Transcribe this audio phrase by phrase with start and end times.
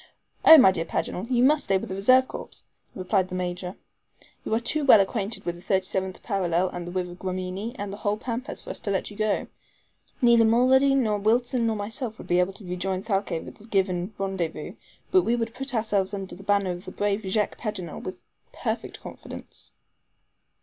[0.43, 2.63] "Oh, my dear Paganel, you must stay with the reserve corps,"
[2.95, 3.75] replied the Major.
[4.43, 7.97] "You are too well acquainted with the 37th parallel and the river Guamini and the
[7.97, 9.45] whole Pampas for us to let you go.
[10.19, 14.15] Neither Mulrady, nor Wilson, nor myself would be able to rejoin Thalcave at the given
[14.17, 14.73] rendezvous,
[15.11, 19.01] but we will put ourselves under the banner of the brave Jacques Paganel with perfect
[19.01, 19.71] confidence."